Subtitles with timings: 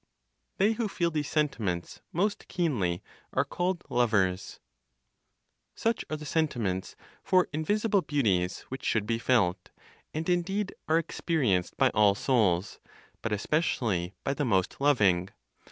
[0.57, 3.03] THEY WHO FEEL THESE SENTIMENTS MOST KEENLY
[3.33, 4.59] ARE CALLED LOVERS.
[5.75, 9.69] Such are the sentiments for invisible beauties which should be felt,
[10.11, 12.79] and indeed are experienced by all souls,
[13.21, 15.29] but especially by the most loving.